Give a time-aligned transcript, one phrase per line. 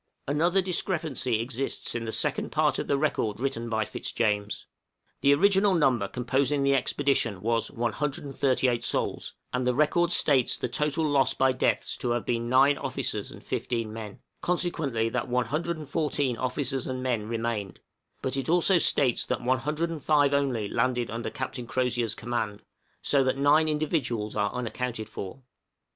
[0.27, 4.65] }Another discrepancy exists in the second part of the record written by Fitzjames.
[5.21, 11.05] The original number composing the expedition was 138 souls, and the record states the total
[11.07, 16.87] loss by deaths to have been 9 officers and 15 men, consequently that 114 officers
[16.87, 17.79] and men remained;
[18.23, 22.63] but it also states that 105 only landed under Captain Crozier's command,
[23.03, 25.43] so that 9 individuals are unaccounted for.